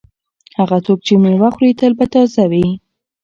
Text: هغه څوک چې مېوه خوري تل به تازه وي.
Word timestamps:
هغه 0.59 0.77
څوک 0.85 0.99
چې 1.05 1.13
مېوه 1.23 1.49
خوري 1.55 1.71
تل 1.79 1.91
به 1.99 2.05
تازه 2.13 2.45
وي. 2.51 2.67